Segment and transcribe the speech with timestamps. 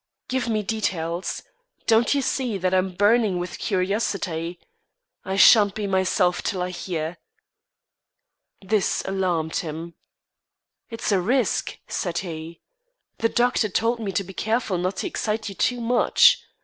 [0.29, 1.43] Give me details.
[1.85, 4.59] Don't you see that I am burning with curiosity?
[5.23, 7.19] I shan't be myself till I hear."
[8.63, 9.93] This alarmed him.
[10.89, 12.61] "It's a risk," said he.
[13.19, 16.43] "The doctor told me to be careful not to excite you too much.